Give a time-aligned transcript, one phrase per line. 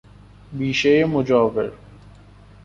[0.53, 1.71] بیشهی مجاور